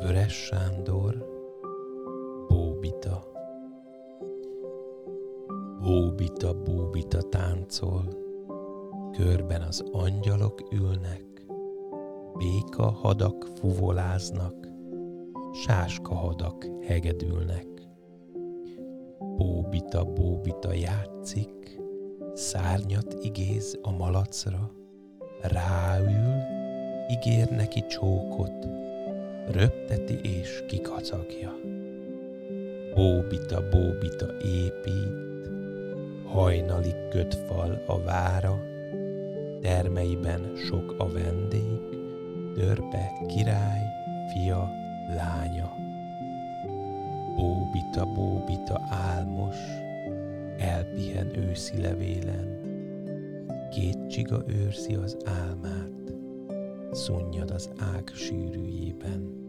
Vöres 0.00 0.32
Sándor, 0.32 1.26
Bóbita. 2.48 3.24
Bóbita, 5.82 6.54
bóbita 6.54 7.22
táncol, 7.22 8.04
körben 9.12 9.62
az 9.62 9.84
angyalok 9.92 10.68
ülnek, 10.72 11.46
béka 12.38 12.90
hadak 12.90 13.46
fuvoláznak, 13.54 14.68
sáska 15.64 16.14
hadak 16.14 16.66
hegedülnek. 16.80 17.66
Bóbita, 19.36 20.04
bóbita 20.04 20.72
játszik, 20.72 21.80
szárnyat 22.34 23.16
igéz 23.20 23.78
a 23.82 23.90
malacra, 23.90 24.70
ráül, 25.40 26.34
ígér 27.10 27.50
neki 27.50 27.86
csókot, 27.86 28.85
röpteti 29.50 30.18
és 30.22 30.64
kikacagja. 30.66 31.54
Bóbita, 32.94 33.68
bóbita 33.70 34.26
épít, 34.44 35.50
hajnali 36.24 36.94
kötfal 37.10 37.82
a 37.86 38.02
vára, 38.02 38.62
termeiben 39.60 40.52
sok 40.68 40.94
a 40.98 41.08
vendég, 41.08 41.78
törpe 42.54 43.12
király, 43.26 43.82
fia, 44.32 44.70
lánya. 45.14 45.72
Bóbita, 47.36 48.06
bóbita 48.06 48.80
álmos, 48.90 49.56
elpihen 50.58 51.38
őszi 51.38 51.80
levélen, 51.80 52.60
két 53.70 54.06
csiga 54.06 54.42
őrzi 54.46 54.94
az 54.94 55.16
álmát, 55.24 56.15
szunnyad 56.92 57.50
az 57.50 57.70
ág 57.78 58.10
sűrűjében. 58.14 59.45